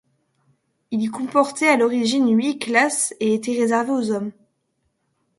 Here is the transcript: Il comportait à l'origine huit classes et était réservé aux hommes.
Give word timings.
Il 0.89 1.11
comportait 1.11 1.67
à 1.67 1.77
l'origine 1.77 2.35
huit 2.35 2.57
classes 2.57 3.13
et 3.19 3.35
était 3.35 3.53
réservé 3.55 3.91
aux 3.91 4.09
hommes. 4.09 4.31